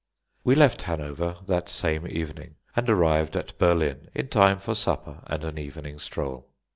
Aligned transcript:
We 0.43 0.55
left 0.55 0.81
Hanover 0.81 1.37
that 1.45 1.69
same 1.69 2.07
evening, 2.07 2.55
and 2.75 2.89
arrived 2.89 3.35
at 3.37 3.55
Berlin 3.59 4.09
in 4.15 4.29
time 4.29 4.57
for 4.57 4.73
supper 4.73 5.21
and 5.27 5.43
an 5.43 5.59
evening 5.59 5.99
stroll. 5.99 6.49